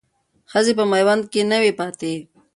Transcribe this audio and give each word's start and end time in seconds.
ښځې 0.51 0.73
په 0.79 0.83
میوند 0.91 1.23
کې 1.31 1.41
نه 1.51 1.57
وې 1.61 1.71
پاتې. 1.79 2.13